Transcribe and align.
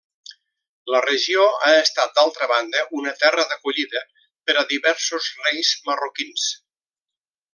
La 0.93 1.01
regió 1.05 1.43
ha 1.65 1.69
estat 1.81 2.15
d'altra 2.15 2.47
banda 2.53 2.81
una 3.01 3.13
terra 3.25 3.45
d'acollida 3.51 4.03
per 4.49 4.57
a 4.63 4.67
diversos 4.75 5.31
reis 5.45 5.75
marroquins. 5.91 6.51